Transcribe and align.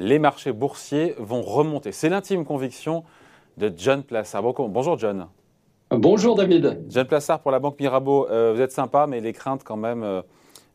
les 0.00 0.18
marchés 0.18 0.52
boursiers 0.52 1.14
vont 1.18 1.42
remonter. 1.42 1.92
C'est 1.92 2.08
l'intime 2.08 2.44
conviction 2.44 3.04
de 3.58 3.72
John 3.76 4.02
Plassard. 4.02 4.42
Bonjour 4.42 4.98
John. 4.98 5.28
Bonjour 5.90 6.34
David. 6.34 6.84
John 6.88 7.06
Plassard 7.06 7.40
pour 7.40 7.50
la 7.50 7.58
Banque 7.58 7.78
Mirabeau. 7.78 8.26
Euh, 8.30 8.52
vous 8.54 8.60
êtes 8.62 8.72
sympa, 8.72 9.06
mais 9.06 9.20
les 9.20 9.34
craintes 9.34 9.62
quand 9.62 9.76
même 9.76 10.02
euh, 10.02 10.22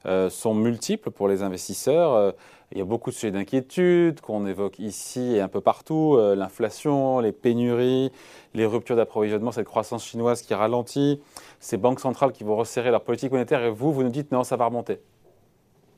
euh, 0.05 0.29
sont 0.29 0.53
multiples 0.53 1.09
pour 1.09 1.27
les 1.27 1.41
investisseurs. 1.41 2.35
il 2.71 2.77
y 2.77 2.81
a 2.81 2.85
beaucoup 2.85 3.09
de 3.09 3.15
sujets 3.15 3.31
d'inquiétude 3.31 4.21
qu'on 4.21 4.45
évoque 4.45 4.77
ici 4.77 5.35
et 5.35 5.41
un 5.41 5.47
peu 5.47 5.61
partout. 5.61 6.19
L'inflation, 6.35 7.19
les 7.19 7.31
pénuries, 7.31 8.11
les 8.53 8.65
ruptures 8.67 8.95
d'approvisionnement, 8.95 9.51
cette 9.51 9.65
croissance 9.65 10.05
chinoise 10.05 10.43
qui 10.43 10.53
ralentit, 10.53 11.19
ces 11.59 11.77
banques 11.77 11.99
centrales 11.99 12.31
qui 12.31 12.43
vont 12.43 12.55
resserrer 12.55 12.91
leur 12.91 13.01
politique 13.01 13.31
monétaire 13.31 13.63
et 13.63 13.71
vous, 13.71 13.91
vous 13.91 14.03
nous 14.03 14.09
dites 14.09 14.31
non, 14.31 14.43
ça 14.43 14.55
va 14.55 14.65
remonter. 14.65 14.99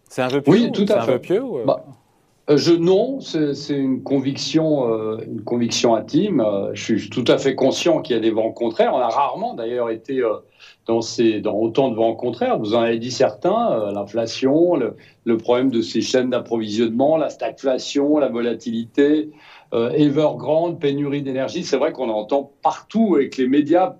C'est 0.07 0.21
un 0.21 0.29
vœu 0.29 0.41
pieux 0.41 0.53
Oui, 0.53 0.71
tout 0.71 0.85
à 0.87 1.01
fait. 1.01 1.15
Un 1.15 1.19
pieux, 1.19 1.43
bah, 1.65 1.83
je, 2.55 2.71
non, 2.71 3.19
c'est 3.19 3.77
une 3.77 4.03
conviction, 4.03 4.89
euh, 4.89 5.17
une 5.27 5.41
conviction 5.41 5.95
intime. 5.95 6.39
Euh, 6.39 6.69
je 6.73 6.95
suis 6.95 7.09
tout 7.09 7.25
à 7.27 7.37
fait 7.37 7.55
conscient 7.55 8.01
qu'il 8.01 8.15
y 8.15 8.19
a 8.19 8.21
des 8.21 8.31
vents 8.31 8.53
contraires. 8.53 8.93
On 8.93 8.99
a 8.99 9.09
rarement 9.09 9.53
d'ailleurs 9.53 9.89
été 9.89 10.21
dans 10.87 11.01
autant 11.53 11.89
de 11.89 11.95
vents 11.95 12.15
contraires. 12.15 12.57
Vous 12.57 12.73
en 12.73 12.79
avez 12.79 12.99
dit 12.99 13.11
certains, 13.11 13.91
l'inflation, 13.91 14.77
le, 14.77 14.95
le, 15.25 15.37
problème 15.37 15.69
de 15.69 15.81
ces 15.81 15.99
chaînes 15.99 16.29
d'approvisionnement, 16.29 17.17
la 17.17 17.29
stagflation, 17.29 18.17
la 18.17 18.29
volatilité, 18.29 19.29
Evergrande, 19.73 20.79
pénurie 20.79 21.23
d'énergie. 21.23 21.65
C'est 21.65 21.75
vrai 21.75 21.91
qu'on 21.91 22.07
entend 22.09 22.53
partout 22.63 23.17
et 23.17 23.29
que 23.29 23.41
les 23.41 23.49
médias 23.49 23.95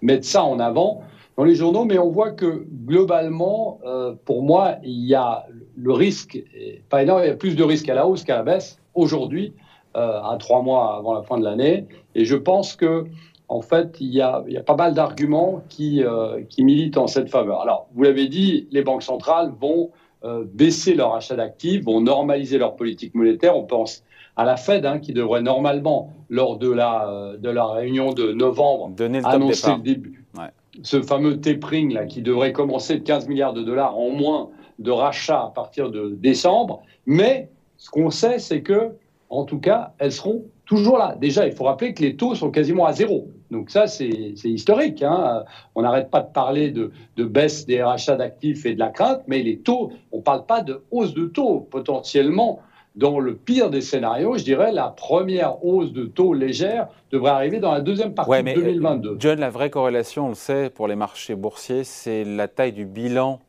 mettent 0.00 0.24
ça 0.24 0.42
en 0.42 0.58
avant 0.58 1.02
dans 1.36 1.44
les 1.44 1.54
journaux, 1.54 1.84
mais 1.84 1.98
on 1.98 2.08
voit 2.08 2.30
que 2.30 2.66
globalement, 2.86 3.78
pour 4.24 4.42
moi, 4.42 4.76
il 4.82 5.04
y 5.06 5.14
a 5.14 5.44
le 5.76 5.92
risque 5.92 6.36
est 6.36 6.82
pas 6.88 7.02
énorme. 7.02 7.22
Il 7.24 7.28
y 7.28 7.30
a 7.30 7.36
plus 7.36 7.56
de 7.56 7.62
risques 7.62 7.88
à 7.88 7.94
la 7.94 8.06
hausse 8.06 8.24
qu'à 8.24 8.36
la 8.36 8.42
baisse 8.42 8.78
aujourd'hui, 8.94 9.52
euh, 9.96 10.20
à 10.22 10.36
trois 10.38 10.62
mois 10.62 10.96
avant 10.96 11.14
la 11.14 11.22
fin 11.22 11.38
de 11.38 11.44
l'année. 11.44 11.86
Et 12.14 12.24
je 12.24 12.36
pense 12.36 12.76
que 12.76 13.06
en 13.48 13.60
fait, 13.60 13.96
il 14.00 14.08
y 14.08 14.22
a, 14.22 14.42
il 14.46 14.54
y 14.54 14.56
a 14.56 14.62
pas 14.62 14.76
mal 14.76 14.94
d'arguments 14.94 15.62
qui, 15.68 16.02
euh, 16.02 16.40
qui 16.48 16.64
militent 16.64 16.96
en 16.96 17.06
cette 17.06 17.28
faveur. 17.28 17.60
Alors, 17.60 17.86
vous 17.94 18.02
l'avez 18.02 18.26
dit, 18.26 18.66
les 18.70 18.82
banques 18.82 19.02
centrales 19.02 19.52
vont 19.60 19.90
euh, 20.24 20.44
baisser 20.54 20.94
leur 20.94 21.14
achat 21.14 21.36
d'actifs, 21.36 21.84
vont 21.84 22.00
normaliser 22.00 22.56
leur 22.56 22.76
politique 22.76 23.14
monétaire. 23.14 23.54
On 23.56 23.64
pense 23.64 24.04
à 24.36 24.46
la 24.46 24.56
Fed, 24.56 24.86
hein, 24.86 24.98
qui 24.98 25.12
devrait 25.12 25.42
normalement, 25.42 26.10
lors 26.30 26.56
de 26.56 26.70
la, 26.70 27.34
de 27.38 27.50
la 27.50 27.66
réunion 27.66 28.14
de 28.14 28.32
novembre, 28.32 28.88
Donner 28.96 29.20
le 29.20 29.26
annoncer 29.26 29.72
le 29.72 29.82
début. 29.82 30.24
Ce 30.82 31.02
fameux 31.02 31.38
tapering 31.38 31.92
là, 31.92 32.06
qui 32.06 32.22
devrait 32.22 32.52
commencer 32.52 32.94
de 32.94 33.04
15 33.04 33.28
milliards 33.28 33.52
de 33.52 33.62
dollars 33.62 33.98
en 33.98 34.08
moins 34.08 34.48
de 34.82 34.90
rachat 34.90 35.44
à 35.44 35.52
partir 35.54 35.90
de 35.90 36.10
décembre. 36.10 36.82
Mais 37.06 37.48
ce 37.76 37.90
qu'on 37.90 38.10
sait, 38.10 38.38
c'est 38.38 38.62
que, 38.62 38.92
en 39.30 39.44
tout 39.44 39.58
cas, 39.58 39.92
elles 39.98 40.12
seront 40.12 40.44
toujours 40.64 40.98
là. 40.98 41.16
Déjà, 41.20 41.46
il 41.46 41.52
faut 41.52 41.64
rappeler 41.64 41.94
que 41.94 42.02
les 42.02 42.16
taux 42.16 42.34
sont 42.34 42.50
quasiment 42.50 42.86
à 42.86 42.92
zéro. 42.92 43.28
Donc 43.50 43.70
ça, 43.70 43.86
c'est 43.86 44.08
historique. 44.44 45.02
Hein. 45.02 45.44
On 45.74 45.82
n'arrête 45.82 46.10
pas 46.10 46.20
de 46.20 46.32
parler 46.32 46.70
de, 46.70 46.92
de, 47.16 47.24
baisse 47.24 47.66
des 47.66 47.82
rachats 47.82 48.16
d'actifs 48.16 48.64
et 48.66 48.74
de 48.74 48.78
la 48.78 48.88
crainte, 48.88 49.22
mais 49.26 49.42
les 49.42 49.58
taux, 49.58 49.92
on 50.10 50.18
ne 50.18 50.22
parle 50.22 50.46
pas 50.46 50.62
de 50.62 50.82
hausse 50.90 51.14
de 51.14 51.26
taux. 51.26 51.66
Potentiellement, 51.70 52.60
dans 52.94 53.18
le 53.18 53.34
pire 53.34 53.70
des 53.70 53.80
scénarios, 53.80 54.36
je 54.36 54.44
dirais 54.44 54.72
la 54.72 54.88
première 54.88 55.64
hausse 55.64 55.92
de 55.92 56.04
taux 56.04 56.34
légère 56.34 56.88
devrait 57.10 57.30
arriver 57.30 57.58
dans 57.58 57.72
la 57.72 57.80
deuxième 57.80 58.14
partie 58.14 58.42
de 58.42 58.54
2022. 58.54 59.08
Euh, 59.10 59.16
John, 59.18 59.40
la 59.40 59.50
vraie 59.50 59.70
corrélation, 59.70 60.26
on 60.26 60.28
le 60.30 60.34
sait, 60.34 60.70
pour 60.70 60.88
les 60.88 60.96
marchés 60.96 61.34
boursiers, 61.34 61.84
c'est 61.84 62.24
la 62.24 62.48
taille 62.48 62.72
du 62.72 62.84
bilan 62.84 63.40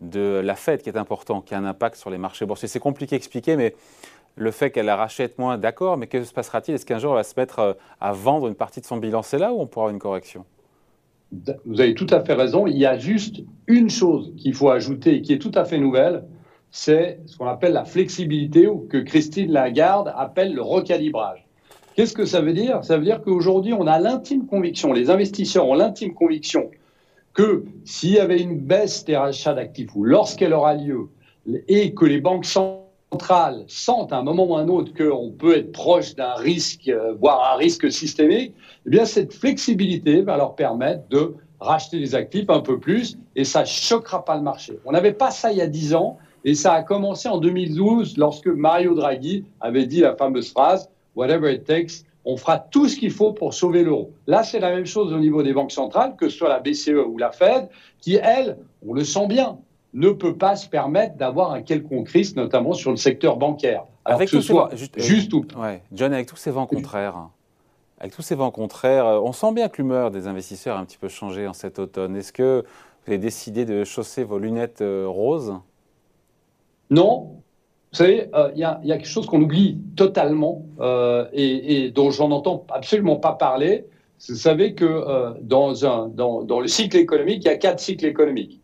de 0.00 0.40
la 0.42 0.54
Fed 0.56 0.82
qui 0.82 0.88
est 0.88 0.96
important, 0.96 1.40
qui 1.40 1.54
a 1.54 1.58
un 1.58 1.64
impact 1.64 1.96
sur 1.96 2.10
les 2.10 2.18
marchés 2.18 2.46
boursiers. 2.46 2.68
C'est 2.68 2.80
compliqué 2.80 3.14
à 3.14 3.18
expliquer, 3.18 3.56
mais 3.56 3.74
le 4.36 4.50
fait 4.50 4.70
qu'elle 4.70 4.90
rachète 4.90 5.38
moins, 5.38 5.58
d'accord, 5.58 5.96
mais 5.96 6.06
que 6.06 6.22
se 6.24 6.32
passera-t-il? 6.32 6.74
Est-ce 6.74 6.86
qu'un 6.86 6.98
jour 6.98 7.12
elle 7.12 7.18
va 7.18 7.24
se 7.24 7.34
mettre 7.36 7.58
euh, 7.58 7.72
à 8.00 8.12
vendre 8.12 8.48
une 8.48 8.54
partie 8.54 8.80
de 8.80 8.86
son 8.86 8.96
bilan? 8.96 9.22
C'est 9.22 9.38
là 9.38 9.52
où 9.52 9.60
on 9.60 9.66
pourra 9.66 9.84
avoir 9.84 9.94
une 9.94 10.00
correction 10.00 10.44
Vous 11.66 11.80
avez 11.80 11.94
tout 11.94 12.06
à 12.10 12.24
fait 12.24 12.34
raison. 12.34 12.66
Il 12.66 12.78
y 12.78 12.86
a 12.86 12.98
juste 12.98 13.42
une 13.66 13.90
chose 13.90 14.32
qu'il 14.38 14.54
faut 14.54 14.70
ajouter 14.70 15.16
et 15.16 15.22
qui 15.22 15.32
est 15.32 15.38
tout 15.38 15.52
à 15.54 15.64
fait 15.64 15.78
nouvelle, 15.78 16.24
c'est 16.70 17.20
ce 17.26 17.36
qu'on 17.36 17.48
appelle 17.48 17.72
la 17.72 17.84
flexibilité 17.84 18.66
ou 18.66 18.86
que 18.88 18.98
Christine 18.98 19.52
Lagarde 19.52 20.12
appelle 20.16 20.54
le 20.54 20.62
recalibrage. 20.62 21.44
Qu'est-ce 21.96 22.14
que 22.14 22.24
ça 22.24 22.40
veut 22.40 22.52
dire? 22.52 22.84
Ça 22.84 22.96
veut 22.96 23.04
dire 23.04 23.20
qu'aujourd'hui, 23.20 23.72
on 23.72 23.86
a 23.86 23.98
l'intime 23.98 24.46
conviction, 24.46 24.92
les 24.92 25.10
investisseurs 25.10 25.66
ont 25.66 25.74
l'intime 25.74 26.14
conviction 26.14 26.70
que 27.34 27.64
s'il 27.84 28.12
y 28.12 28.18
avait 28.18 28.40
une 28.40 28.58
baisse 28.58 29.04
des 29.04 29.16
rachats 29.16 29.54
d'actifs 29.54 29.94
ou 29.94 30.04
lorsqu'elle 30.04 30.52
aura 30.52 30.74
lieu 30.74 31.08
et 31.68 31.94
que 31.94 32.04
les 32.04 32.20
banques 32.20 32.44
centrales 32.44 33.64
sentent 33.66 34.12
à 34.12 34.18
un 34.18 34.22
moment 34.22 34.46
ou 34.46 34.56
à 34.56 34.60
un 34.60 34.68
autre 34.68 34.92
qu'on 34.94 35.30
peut 35.30 35.56
être 35.56 35.72
proche 35.72 36.14
d'un 36.14 36.34
risque, 36.34 36.88
euh, 36.88 37.14
voire 37.14 37.54
un 37.54 37.56
risque 37.56 37.90
systémique, 37.90 38.54
eh 38.86 38.90
bien 38.90 39.04
cette 39.04 39.32
flexibilité 39.32 40.22
va 40.22 40.36
leur 40.36 40.54
permettre 40.54 41.08
de 41.08 41.34
racheter 41.60 41.98
des 41.98 42.14
actifs 42.14 42.48
un 42.48 42.60
peu 42.60 42.78
plus 42.78 43.18
et 43.36 43.44
ça 43.44 43.64
choquera 43.64 44.24
pas 44.24 44.36
le 44.36 44.42
marché. 44.42 44.78
On 44.84 44.92
n'avait 44.92 45.12
pas 45.12 45.30
ça 45.30 45.52
il 45.52 45.58
y 45.58 45.62
a 45.62 45.66
10 45.66 45.94
ans 45.94 46.18
et 46.44 46.54
ça 46.54 46.72
a 46.72 46.82
commencé 46.82 47.28
en 47.28 47.38
2012 47.38 48.16
lorsque 48.16 48.46
Mario 48.46 48.94
Draghi 48.94 49.44
avait 49.60 49.86
dit 49.86 50.00
la 50.00 50.16
fameuse 50.16 50.50
phrase 50.50 50.88
Whatever 51.16 51.52
it 51.52 51.64
takes 51.64 52.04
on 52.24 52.36
fera 52.36 52.58
tout 52.58 52.88
ce 52.88 52.96
qu'il 52.96 53.10
faut 53.10 53.32
pour 53.32 53.54
sauver 53.54 53.82
l'euro. 53.82 54.12
Là, 54.26 54.42
c'est 54.42 54.60
la 54.60 54.70
même 54.70 54.86
chose 54.86 55.12
au 55.12 55.18
niveau 55.18 55.42
des 55.42 55.52
banques 55.52 55.72
centrales, 55.72 56.16
que 56.16 56.28
ce 56.28 56.36
soit 56.36 56.48
la 56.48 56.60
BCE 56.60 57.06
ou 57.06 57.18
la 57.18 57.32
Fed, 57.32 57.68
qui, 58.00 58.16
elle, 58.16 58.58
on 58.86 58.92
le 58.92 59.04
sent 59.04 59.26
bien, 59.26 59.58
ne 59.92 60.10
peut 60.10 60.36
pas 60.36 60.56
se 60.56 60.68
permettre 60.68 61.16
d'avoir 61.16 61.52
un 61.52 61.62
quelconque 61.62 62.08
risque, 62.08 62.36
notamment 62.36 62.74
sur 62.74 62.90
le 62.90 62.96
secteur 62.96 63.36
bancaire. 63.36 63.84
avec 64.04 64.28
que 64.28 64.36
ce 64.36 64.46
soit 64.46 64.70
juste, 64.96 65.32
ou... 65.32 65.44
Ouais. 65.56 65.82
John, 65.92 66.12
avec 66.12 66.26
tous 66.26 66.36
ces 66.36 66.50
vents 66.50 66.66
contraires, 66.66 67.28
avec 67.98 68.14
tous 68.14 68.22
ces 68.22 68.34
vents 68.34 68.50
contraires, 68.50 69.06
euh, 69.06 69.20
on 69.20 69.32
sent 69.32 69.52
bien 69.52 69.68
que 69.68 69.78
l'humeur 69.78 70.10
des 70.10 70.26
investisseurs 70.26 70.76
a 70.76 70.80
un 70.80 70.84
petit 70.84 70.98
peu 70.98 71.08
changé 71.08 71.46
en 71.46 71.52
cet 71.52 71.78
automne. 71.78 72.16
Est-ce 72.16 72.32
que 72.32 72.64
vous 73.04 73.12
avez 73.12 73.18
décidé 73.18 73.64
de 73.64 73.84
chausser 73.84 74.24
vos 74.24 74.38
lunettes 74.38 74.80
euh, 74.80 75.06
roses? 75.08 75.54
Non, 76.88 77.42
vous 77.92 77.96
savez, 77.96 78.28
euh, 78.34 78.50
il 78.54 78.60
y, 78.60 78.64
a 78.64 78.78
quelque 78.84 79.08
chose 79.08 79.26
qu'on 79.26 79.42
oublie 79.42 79.78
totalement 79.96 80.64
euh, 80.80 81.26
et, 81.32 81.90
dont 81.90 82.12
j'en 82.12 82.30
entends 82.30 82.64
absolument 82.72 83.16
pas 83.16 83.32
parler. 83.32 83.84
Vous 84.28 84.36
savez 84.36 84.74
que 84.74 84.84
euh, 84.84 85.32
dans, 85.42 85.84
un, 85.84 86.08
dans, 86.08 86.42
dans, 86.42 86.60
le 86.60 86.68
cycle 86.68 86.96
économique, 86.96 87.42
il 87.44 87.48
y 87.48 87.50
a 87.50 87.56
quatre 87.56 87.80
cycles 87.80 88.06
économiques. 88.06 88.60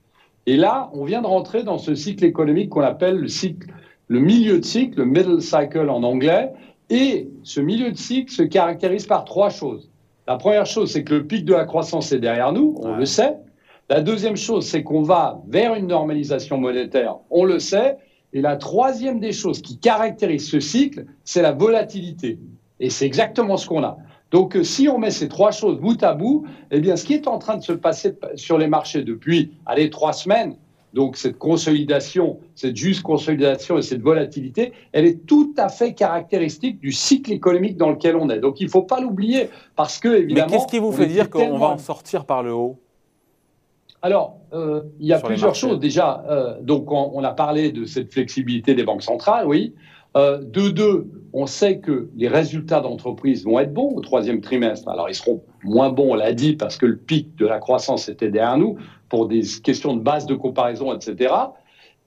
Et 0.47 0.57
là, 0.57 0.91
on 0.93 1.05
vient 1.05 1.23
de 1.23 1.27
rentrer 1.27 1.65
dans 1.65 1.79
ce 1.79 1.97
cycle 1.97 2.25
économique 2.25 2.71
qu'on 2.71 2.83
appelle 2.83 3.17
le 3.17 3.27
cycle, 3.27 3.67
le 4.07 4.21
milieu 4.21 4.61
de 4.61 4.65
cycle, 4.65 4.99
le 4.99 5.07
middle 5.07 5.43
cycle 5.43 5.91
en 5.91 6.05
anglais. 6.05 6.53
Et 6.89 7.29
ce 7.43 7.61
milieu 7.61 7.91
de 7.91 7.97
cycle 7.97 8.31
se 8.33 8.45
caractérise 8.45 9.07
par 9.07 9.25
trois 9.25 9.51
choses. 9.51 9.91
La 10.29 10.37
première 10.37 10.67
chose, 10.67 10.93
c'est 10.93 11.03
que 11.03 11.15
le 11.15 11.27
pic 11.27 11.45
de 11.45 11.55
la 11.55 11.65
croissance 11.65 12.13
est 12.13 12.21
derrière 12.21 12.53
nous, 12.53 12.77
on 12.81 12.95
le 12.95 13.07
sait. 13.07 13.35
La 13.91 14.01
deuxième 14.03 14.37
chose, 14.37 14.67
c'est 14.67 14.85
qu'on 14.85 15.03
va 15.03 15.41
vers 15.49 15.75
une 15.75 15.89
normalisation 15.89 16.59
monétaire, 16.59 17.17
on 17.31 17.45
le 17.45 17.59
sait. 17.59 17.97
Et 18.33 18.41
la 18.41 18.57
troisième 18.57 19.21
des 19.21 19.33
choses 19.33 19.63
qui 19.63 19.79
caractérise 19.79 20.49
ce 20.49 20.61
cycle, 20.61 21.07
c'est 21.25 21.43
la 21.43 21.53
volatilité. 21.53 22.39
Et 22.81 22.91
c'est 22.91 23.07
exactement 23.07 23.57
ce 23.57 23.67
qu'on 23.67 23.83
a. 23.83 23.97
Donc, 24.31 24.57
euh, 24.57 24.65
si 24.65 24.89
on 24.89 24.99
met 24.99 25.11
ces 25.11 25.29
trois 25.29 25.53
choses 25.53 25.79
bout 25.79 26.03
à 26.03 26.15
bout, 26.15 26.45
eh 26.71 26.81
bien, 26.81 26.97
ce 26.97 27.05
qui 27.05 27.15
est 27.15 27.29
en 27.29 27.39
train 27.39 27.57
de 27.57 27.63
se 27.63 27.73
passer 27.73 28.15
sur 28.35 28.59
les 28.59 28.67
marchés 28.67 29.03
depuis, 29.03 29.53
allez, 29.65 29.89
trois 29.89 30.13
semaines, 30.13 30.57
donc 30.93 31.17
cette 31.17 31.39
consolidation, 31.39 32.39
cette 32.55 32.77
juste 32.77 33.03
consolidation 33.03 33.79
et 33.79 33.83
cette 33.83 34.03
volatilité, 34.03 34.73
elle 34.93 35.07
est 35.07 35.27
tout 35.27 35.55
à 35.57 35.69
fait 35.69 35.95
caractéristique 35.95 36.81
du 36.81 36.91
cycle 36.91 37.33
économique 37.33 37.77
dans 37.77 37.91
lequel 37.91 38.17
on 38.17 38.29
est. 38.31 38.41
Donc, 38.41 38.61
il 38.61 38.65
ne 38.65 38.71
faut 38.71 38.83
pas 38.83 39.01
l'oublier 39.01 39.51
parce 39.77 39.99
que, 39.99 40.09
évidemment. 40.09 40.47
Mais 40.51 40.57
qu'est-ce 40.57 40.67
qui 40.67 40.79
vous 40.79 40.93
fait 40.93 41.07
dire 41.07 41.31
qu'on 41.31 41.59
va 41.59 41.69
en 41.69 41.79
sortir 41.79 42.25
par 42.25 42.43
le 42.43 42.53
haut? 42.53 42.79
Alors, 44.03 44.39
euh, 44.53 44.83
il 45.01 45.07
y 45.07 45.13
a 45.13 45.21
plusieurs 45.21 45.55
choses. 45.55 45.79
Déjà, 45.79 46.25
euh, 46.29 46.61
donc 46.61 46.91
on, 46.91 47.23
a 47.25 47.33
parlé 47.33 47.73
de 47.73 47.85
cette 47.85 48.13
flexibilité 48.13 48.75
des 48.75 48.85
banques 48.85 49.03
centrales, 49.03 49.47
oui. 49.47 49.75
Euh, 50.17 50.39
de 50.39 50.69
deux, 50.71 51.11
on 51.33 51.47
sait 51.47 51.79
que 51.79 52.09
les 52.17 52.29
résultats 52.29 52.81
d'entreprise 52.81 53.45
vont 53.45 53.59
être 53.59 53.75
bons 53.75 53.95
au 53.95 54.01
troisième 54.01 54.41
trimestre. 54.41 54.89
Alors, 54.89 55.11
ils 55.11 55.15
seront 55.15 55.43
moins 55.63 55.91
bons, 55.91 56.13
on 56.13 56.15
l'a 56.15 56.33
dit, 56.33 56.55
parce 56.55 56.77
que 56.77 56.87
le 56.87 56.97
pic 56.97 57.37
de 57.37 57.47
la 57.47 57.59
croissance 57.59 58.09
était 58.09 58.31
derrière 58.31 58.57
nous, 58.57 58.77
pour 59.09 59.29
des 59.29 59.43
questions 59.63 59.95
de 59.95 60.01
base 60.01 60.27
de 60.27 60.35
comparaison, 60.35 60.95
etc. 60.95 61.35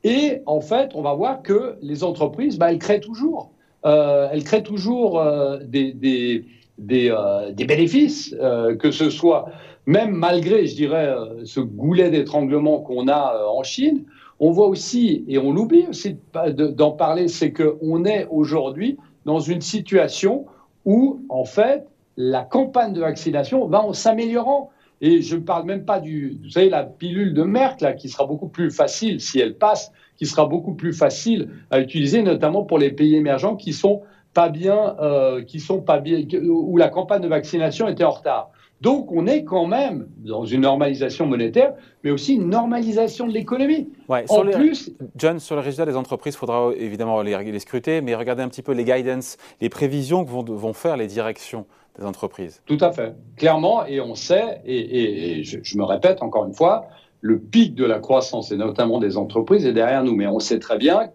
Et 0.03 0.41
en 0.45 0.61
fait, 0.61 0.91
on 0.95 1.01
va 1.01 1.13
voir 1.13 1.43
que 1.43 1.75
les 1.81 2.03
entreprises, 2.03 2.57
bah, 2.57 2.71
elles 2.71 2.79
créent 2.79 3.01
toujours. 3.01 3.51
elles 3.83 4.43
créent 4.43 4.63
toujours 4.63 5.21
des, 5.63 5.93
des, 5.93 6.45
des, 6.79 7.15
des, 7.53 7.65
bénéfices, 7.65 8.35
que 8.79 8.91
ce 8.91 9.09
soit 9.09 9.51
même 9.89 10.11
malgré, 10.11 10.67
je 10.67 10.75
dirais, 10.75 11.07
euh, 11.07 11.45
ce 11.45 11.59
goulet 11.59 12.11
d'étranglement 12.11 12.79
qu'on 12.79 13.07
a 13.07 13.35
euh, 13.35 13.47
en 13.47 13.63
Chine, 13.63 14.03
on 14.39 14.51
voit 14.51 14.67
aussi, 14.67 15.25
et 15.27 15.39
on 15.39 15.51
l'oublie 15.51 15.87
aussi 15.89 16.15
d'en 16.53 16.91
parler, 16.91 17.27
c'est 17.27 17.51
qu'on 17.51 18.05
est 18.05 18.27
aujourd'hui 18.29 18.97
dans 19.25 19.39
une 19.39 19.61
situation 19.61 20.45
où, 20.85 21.21
en 21.27 21.43
fait, 21.43 21.87
la 22.17 22.43
campagne 22.43 22.93
de 22.93 22.99
vaccination 22.99 23.65
va 23.65 23.81
en 23.83 23.93
s'améliorant. 23.93 24.69
Et 25.01 25.23
je 25.23 25.35
ne 25.37 25.41
parle 25.41 25.65
même 25.65 25.85
pas 25.85 25.99
du, 25.99 26.37
vous 26.43 26.51
savez, 26.51 26.69
la 26.69 26.83
pilule 26.83 27.33
de 27.33 27.41
Merck, 27.41 27.81
là, 27.81 27.93
qui 27.93 28.09
sera 28.09 28.27
beaucoup 28.27 28.47
plus 28.47 28.69
facile, 28.69 29.19
si 29.19 29.39
elle 29.39 29.55
passe, 29.55 29.91
qui 30.17 30.27
sera 30.27 30.45
beaucoup 30.45 30.75
plus 30.75 30.93
facile 30.93 31.49
à 31.71 31.79
utiliser, 31.79 32.21
notamment 32.21 32.63
pour 32.63 32.77
les 32.77 32.91
pays 32.91 33.15
émergents 33.15 33.55
qui 33.55 33.73
sont 33.73 34.03
pas 34.33 34.49
bien, 34.49 34.95
euh, 34.99 35.43
qui 35.43 35.59
sont 35.59 35.81
pas 35.81 35.99
bien, 35.99 36.23
où 36.43 36.77
la 36.77 36.89
campagne 36.89 37.21
de 37.21 37.27
vaccination 37.27 37.87
était 37.87 38.03
en 38.03 38.11
retard. 38.11 38.51
Donc, 38.81 39.11
on 39.11 39.27
est 39.27 39.43
quand 39.43 39.65
même 39.65 40.07
dans 40.19 40.45
une 40.45 40.61
normalisation 40.61 41.25
monétaire, 41.25 41.73
mais 42.03 42.11
aussi 42.11 42.35
une 42.35 42.49
normalisation 42.49 43.27
de 43.27 43.33
l'économie. 43.33 43.89
en 44.07 44.45
plus, 44.45 44.91
John, 45.17 45.39
sur 45.39 45.57
les 45.57 45.61
résultats 45.61 45.85
des 45.85 45.97
entreprises, 45.97 46.35
il 46.35 46.37
faudra 46.37 46.71
évidemment 46.77 47.21
les, 47.21 47.37
les, 47.51 47.59
scruter, 47.59 47.99
mais 48.01 48.15
regardez 48.15 48.41
un 48.41 48.47
petit 48.47 48.61
peu 48.61 48.71
les 48.71 48.85
guidance, 48.85 49.35
les 49.59 49.67
prévisions 49.67 50.23
que 50.23 50.29
vont, 50.29 50.43
vont 50.43 50.73
faire 50.73 50.95
les 50.95 51.07
directions 51.07 51.65
des 51.97 52.05
entreprises. 52.05 52.61
Tout 52.67 52.77
à 52.79 52.93
fait, 52.93 53.15
clairement, 53.35 53.85
et 53.85 53.99
on 53.99 54.15
sait, 54.15 54.61
et, 54.65 55.43
je, 55.43 55.57
je, 55.61 55.77
me 55.77 55.83
répète 55.83 56.21
encore 56.21 56.45
une 56.45 56.53
fois, 56.53 56.85
le 57.19 57.37
pic 57.37 57.75
de 57.75 57.83
la 57.83 57.99
croissance, 57.99 58.51
et 58.51 58.55
notamment 58.55 58.99
des 58.99 59.17
entreprises, 59.17 59.65
est 59.65 59.73
derrière 59.73 60.05
nous. 60.05 60.15
Mais 60.15 60.27
on 60.27 60.39
sait 60.39 60.59
très 60.59 60.77
bien 60.77 61.11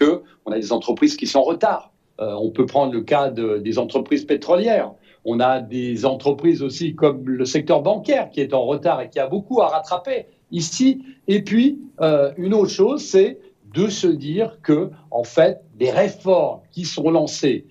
qu'on 0.00 0.52
a 0.52 0.56
des 0.56 0.72
entreprises 0.72 1.16
qui 1.16 1.26
sont 1.26 1.40
en 1.40 1.44
retard. 1.44 1.92
Euh, 2.20 2.34
on 2.34 2.50
peut 2.50 2.66
prendre 2.66 2.92
le 2.92 3.02
cas 3.02 3.30
de, 3.30 3.58
des 3.58 3.78
entreprises 3.78 4.24
pétrolières. 4.24 4.92
On 5.24 5.40
a 5.40 5.60
des 5.60 6.04
entreprises 6.04 6.62
aussi 6.62 6.94
comme 6.94 7.28
le 7.28 7.44
secteur 7.44 7.82
bancaire 7.82 8.30
qui 8.30 8.40
est 8.40 8.54
en 8.54 8.64
retard 8.64 9.00
et 9.00 9.08
qui 9.08 9.18
a 9.18 9.26
beaucoup 9.26 9.60
à 9.60 9.68
rattraper 9.68 10.26
ici. 10.50 11.02
Et 11.28 11.42
puis, 11.42 11.78
euh, 12.00 12.32
une 12.36 12.54
autre 12.54 12.70
chose, 12.70 13.04
c'est 13.04 13.38
de 13.74 13.88
se 13.88 14.06
dire 14.06 14.58
que, 14.62 14.90
en 15.10 15.24
fait, 15.24 15.60
les 15.78 15.90
réformes 15.90 16.60
qui 16.72 16.84
sont 16.84 17.10
lancées 17.10 17.66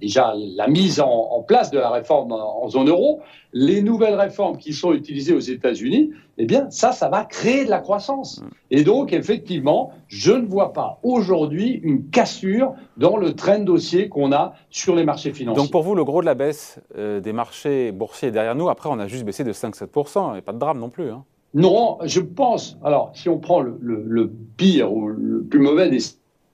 déjà 0.00 0.34
la 0.36 0.68
mise 0.68 1.00
en, 1.00 1.42
place 1.46 1.70
de 1.70 1.78
la 1.78 1.90
réforme 1.90 2.32
en, 2.32 2.68
zone 2.68 2.88
euro, 2.88 3.20
les 3.52 3.82
nouvelles 3.82 4.14
réformes 4.14 4.58
qui 4.58 4.72
sont 4.72 4.92
utilisées 4.92 5.34
aux 5.34 5.40
États-Unis, 5.40 6.10
eh 6.38 6.44
bien, 6.44 6.68
ça, 6.70 6.92
ça 6.92 7.08
va 7.08 7.24
créer 7.24 7.64
de 7.64 7.70
la 7.70 7.78
croissance. 7.78 8.42
Et 8.70 8.84
donc, 8.84 9.12
effectivement, 9.12 9.92
je 10.08 10.32
ne 10.32 10.46
vois 10.46 10.72
pas 10.72 10.98
aujourd'hui 11.02 11.80
une 11.82 12.08
cassure 12.10 12.74
dans 12.96 13.16
le 13.16 13.34
train 13.34 13.58
de 13.58 13.64
dossier 13.64 14.08
qu'on 14.08 14.32
a 14.32 14.54
sur 14.70 14.94
les 14.94 15.04
marchés 15.04 15.32
financiers. 15.32 15.62
Donc, 15.62 15.70
pour 15.70 15.82
vous, 15.82 15.94
le 15.94 16.04
gros 16.04 16.20
de 16.20 16.26
la 16.26 16.34
baisse 16.34 16.80
euh, 16.96 17.20
des 17.20 17.32
marchés 17.32 17.92
boursiers 17.92 18.28
est 18.28 18.32
derrière 18.32 18.54
nous. 18.54 18.68
Après, 18.68 18.88
on 18.90 18.98
a 18.98 19.06
juste 19.06 19.24
baissé 19.24 19.44
de 19.44 19.52
5-7%, 19.52 20.36
et 20.36 20.42
pas 20.42 20.52
de 20.52 20.58
drame 20.58 20.78
non 20.78 20.90
plus. 20.90 21.10
Hein. 21.10 21.24
Non, 21.54 21.98
je 22.04 22.20
pense. 22.20 22.76
Alors, 22.84 23.12
si 23.14 23.28
on 23.28 23.38
prend 23.38 23.60
le, 23.60 23.78
le 23.80 24.30
pire 24.56 24.92
ou 24.92 25.08
le 25.08 25.42
plus 25.42 25.60
mauvais 25.60 25.88
des 25.88 26.00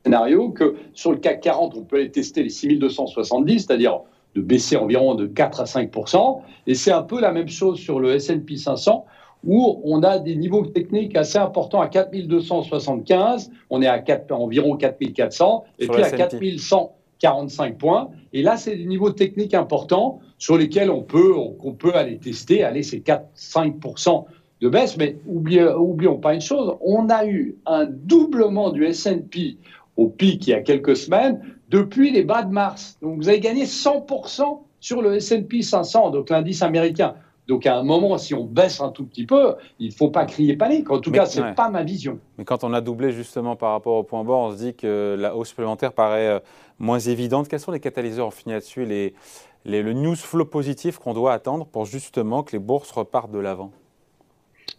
scénario 0.04 0.50
que 0.50 0.74
sur 0.94 1.12
le 1.12 1.18
CAC 1.18 1.40
40, 1.42 1.74
on 1.76 1.82
peut 1.82 1.96
aller 1.96 2.10
tester 2.10 2.42
les 2.42 2.50
6270, 2.50 3.66
c'est-à-dire 3.66 4.00
de 4.34 4.40
baisser 4.40 4.76
environ 4.76 5.14
de 5.14 5.26
4 5.26 5.60
à 5.60 5.64
5% 5.64 6.40
Et 6.66 6.74
c'est 6.74 6.92
un 6.92 7.02
peu 7.02 7.20
la 7.20 7.32
même 7.32 7.48
chose 7.48 7.78
sur 7.78 8.00
le 8.00 8.14
S&P 8.14 8.56
500 8.56 9.04
où 9.44 9.80
on 9.84 10.02
a 10.02 10.18
des 10.18 10.36
niveaux 10.36 10.64
techniques 10.64 11.16
assez 11.16 11.38
importants 11.38 11.80
à 11.80 11.88
4275, 11.88 13.50
on 13.70 13.82
est 13.82 13.88
à, 13.88 13.98
4, 13.98 14.30
environ 14.32 14.76
4400 14.76 15.64
et 15.80 15.88
puis 15.88 16.02
à 16.02 16.10
4145 16.10 17.76
points. 17.76 18.10
Et 18.32 18.42
là, 18.42 18.56
c'est 18.56 18.76
des 18.76 18.84
niveaux 18.84 19.10
techniques 19.10 19.54
importants 19.54 20.20
sur 20.38 20.56
lesquels 20.56 20.90
on 20.90 21.02
peut, 21.02 21.34
on, 21.36 21.72
peut 21.72 21.94
aller 21.94 22.18
tester, 22.18 22.62
aller 22.62 22.84
ces 22.84 23.00
4-5 23.00 24.24
de 24.60 24.68
baisse. 24.68 24.96
Mais 24.96 25.16
oublions, 25.26 25.74
oublions 25.76 26.18
pas 26.18 26.34
une 26.34 26.40
chose, 26.40 26.76
on 26.80 27.08
a 27.08 27.26
eu 27.26 27.56
un 27.66 27.86
doublement 27.86 28.70
du 28.70 28.84
S&P 28.84 29.58
au 29.96 30.08
pic 30.08 30.46
il 30.46 30.50
y 30.50 30.54
a 30.54 30.60
quelques 30.60 30.96
semaines, 30.96 31.40
depuis 31.68 32.10
les 32.10 32.22
bas 32.22 32.42
de 32.42 32.52
mars. 32.52 32.98
Donc 33.02 33.18
vous 33.18 33.28
avez 33.28 33.40
gagné 33.40 33.64
100% 33.64 34.60
sur 34.80 35.02
le 35.02 35.16
S&P 35.16 35.62
500, 35.62 36.10
donc 36.10 36.30
l'indice 36.30 36.62
américain. 36.62 37.14
Donc 37.48 37.66
à 37.66 37.76
un 37.76 37.82
moment, 37.82 38.18
si 38.18 38.34
on 38.34 38.44
baisse 38.44 38.80
un 38.80 38.90
tout 38.90 39.04
petit 39.04 39.26
peu, 39.26 39.56
il 39.78 39.88
ne 39.88 39.92
faut 39.92 40.10
pas 40.10 40.26
crier 40.26 40.56
panique. 40.56 40.90
En 40.90 41.00
tout 41.00 41.10
cas, 41.10 41.26
ce 41.26 41.40
n'est 41.40 41.54
pas 41.54 41.68
ma 41.70 41.82
vision. 41.82 42.18
Mais 42.38 42.44
quand 42.44 42.62
on 42.62 42.72
a 42.72 42.80
doublé 42.80 43.10
justement 43.10 43.56
par 43.56 43.72
rapport 43.72 43.96
au 43.96 44.02
point 44.04 44.22
bas, 44.22 44.34
on 44.34 44.52
se 44.52 44.56
dit 44.56 44.74
que 44.74 45.16
la 45.18 45.34
hausse 45.36 45.48
supplémentaire 45.48 45.92
paraît 45.92 46.28
euh, 46.28 46.38
moins 46.78 47.00
évidente. 47.00 47.48
Quels 47.48 47.60
sont 47.60 47.72
les 47.72 47.80
catalyseurs, 47.80 48.28
on 48.28 48.30
finit 48.30 48.54
là-dessus, 48.54 48.84
les, 48.84 49.14
le 49.64 49.92
news 49.92 50.14
flow 50.14 50.44
positif 50.44 50.98
qu'on 50.98 51.14
doit 51.14 51.32
attendre 51.32 51.66
pour 51.66 51.84
justement 51.84 52.42
que 52.42 52.52
les 52.52 52.60
bourses 52.60 52.92
repartent 52.92 53.32
de 53.32 53.40
l'avant? 53.40 53.72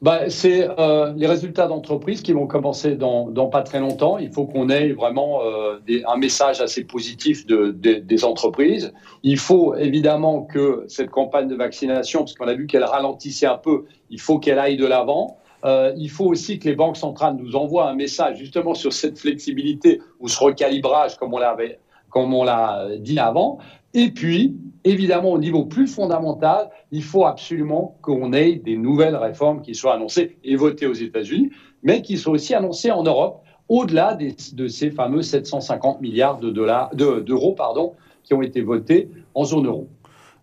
Bah, 0.03 0.29
c'est 0.29 0.67
euh, 0.79 1.13
les 1.15 1.27
résultats 1.27 1.67
d'entreprise 1.67 2.21
qui 2.21 2.33
vont 2.33 2.45
commencer 2.45 2.95
dans, 2.95 3.29
dans, 3.29 3.47
pas 3.47 3.61
très 3.61 3.79
longtemps. 3.79 4.17
Il 4.17 4.33
faut 4.33 4.45
qu'on 4.45 4.67
ait 4.67 4.91
vraiment 4.91 5.41
euh, 5.45 5.79
des, 5.88 6.03
un 6.05 6.17
message 6.17 6.59
assez 6.59 6.83
positif 6.83 7.47
de, 7.47 7.71
des 7.71 8.25
entreprises. 8.25 8.94
Il 9.23 9.39
faut 9.39 9.75
évidemment 9.75 10.44
que 10.44 10.83
cette 10.89 11.09
campagne 11.09 11.47
de 11.47 11.55
vaccination, 11.55 12.19
parce 12.19 12.33
qu'on 12.33 12.50
a 12.50 12.53
vu 12.53 12.67
qu'elle 12.67 12.83
ralentissait 12.83 13.45
un 13.45 13.57
peu, 13.57 13.85
il 14.09 14.19
faut 14.19 14.39
qu'elle 14.39 14.59
aille 14.59 14.75
de 14.75 14.85
l'avant. 14.85 15.38
Euh, 15.63 15.94
il 15.95 16.09
faut 16.09 16.25
aussi 16.25 16.59
que 16.59 16.67
les 16.67 16.75
banques 16.75 16.97
centrales 16.97 17.38
nous 17.38 17.55
envoient 17.55 17.89
un 17.89 17.95
message 17.95 18.39
justement 18.39 18.73
sur 18.73 18.91
cette 18.91 19.17
flexibilité 19.17 20.01
ou 20.19 20.27
ce 20.27 20.44
recalibrage, 20.44 21.15
comme 21.15 21.33
on 21.33 21.39
l'avait 21.39 21.79
comme 22.13 22.33
on 22.33 22.44
l'a 22.44 22.88
dit 23.00 23.18
avant. 23.18 23.57
Et 23.95 24.12
puis, 24.12 24.56
évidemment, 24.83 25.31
au 25.31 25.39
niveau 25.39 25.65
plus 25.65 25.88
fondamental, 25.88 26.69
il 26.92 27.04
faut 27.04 27.25
absolument 27.25 27.98
qu'on 28.01 28.33
ait 28.33 28.56
des 28.56 28.77
nouvelles 28.77 29.15
réformes 29.15 29.62
qui 29.62 29.74
soient 29.74 29.95
annoncées 29.95 30.38
et 30.44 30.56
votées 30.56 30.86
aux 30.86 30.94
États-Unis, 30.94 31.50
mais 31.81 32.04
qui 32.04 32.18
soient 32.18 32.33
aussi 32.33 32.54
annoncées 32.54 32.92
en 32.92 33.04
Europe, 33.04 33.42
au-delà 33.68 34.15
de 34.15 34.68
ces 34.68 34.92
fameux 34.92 35.24
750 35.24 36.01
milliards 36.01 36.38
de 36.38 36.51
dollars, 36.51 36.95
d'euros, 36.95 37.54
pardon, 37.54 37.94
qui 38.24 38.33
ont 38.36 38.44
été 38.44 38.62
votés 38.62 39.10
en 39.33 39.44
zone 39.44 39.65
euro. 39.65 39.88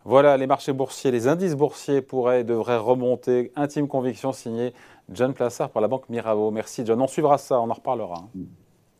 Voilà, 0.04 0.36
les 0.36 0.46
marchés 0.46 0.72
boursiers, 0.72 1.10
les 1.10 1.28
indices 1.28 1.54
boursiers 1.54 2.00
pourraient, 2.00 2.42
devraient 2.42 2.78
remonter. 2.78 3.52
Intime 3.54 3.86
conviction 3.86 4.32
signée 4.32 4.72
John 5.12 5.34
Plassard 5.34 5.70
par 5.70 5.82
la 5.82 5.88
banque 5.88 6.08
Mirabeau. 6.08 6.50
Merci 6.50 6.82
John, 6.84 7.00
on 7.00 7.06
suivra 7.06 7.38
ça, 7.38 7.60
on 7.60 7.70
en 7.70 7.74
reparlera. 7.74 8.24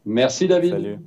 Merci 0.04 0.46
David. 0.46 0.70
Salut. 0.70 0.98